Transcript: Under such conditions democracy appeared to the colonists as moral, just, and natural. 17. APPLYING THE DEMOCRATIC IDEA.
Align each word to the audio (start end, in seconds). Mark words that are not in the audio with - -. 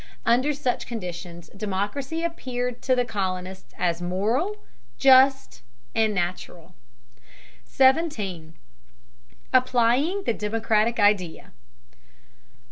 Under 0.25 0.51
such 0.51 0.87
conditions 0.87 1.51
democracy 1.55 2.23
appeared 2.23 2.81
to 2.81 2.95
the 2.95 3.05
colonists 3.05 3.71
as 3.77 4.01
moral, 4.01 4.55
just, 4.97 5.61
and 5.93 6.11
natural. 6.11 6.73
17. 7.65 8.55
APPLYING 9.53 10.23
THE 10.23 10.33
DEMOCRATIC 10.33 10.99
IDEA. 10.99 11.51